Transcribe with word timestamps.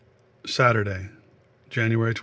Saturday, 0.45 1.09
January 1.69 1.95
27. 1.95 2.15